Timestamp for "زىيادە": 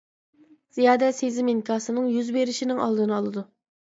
0.77-1.09